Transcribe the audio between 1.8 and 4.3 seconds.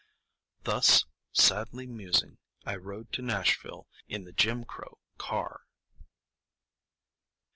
musing, I rode to Nashville in